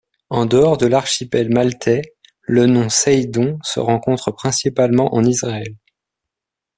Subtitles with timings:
[0.31, 2.01] En dehors de l'archipel maltais,
[2.41, 5.75] le nom Saydon se rencontre principalement en Israël.